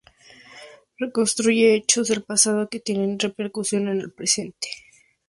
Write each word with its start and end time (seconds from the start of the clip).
Reconstruye 0.99 1.75
hechos 1.75 2.07
del 2.07 2.23
pasado 2.23 2.67
que 2.67 2.79
tienen 2.79 3.19
repercusión 3.19 3.87
en 3.87 3.99
el 4.01 4.11
presente. 4.11 4.67